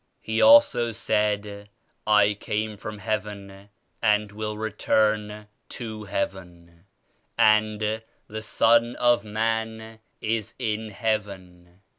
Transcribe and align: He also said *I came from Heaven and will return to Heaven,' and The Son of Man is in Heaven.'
He 0.19 0.41
also 0.41 0.91
said 0.91 1.69
*I 2.07 2.33
came 2.33 2.75
from 2.75 2.97
Heaven 2.97 3.69
and 4.01 4.31
will 4.31 4.57
return 4.57 5.47
to 5.69 6.05
Heaven,' 6.05 6.85
and 7.37 8.01
The 8.25 8.41
Son 8.41 8.95
of 8.95 9.23
Man 9.23 9.99
is 10.19 10.55
in 10.57 10.89
Heaven.' 10.89 11.81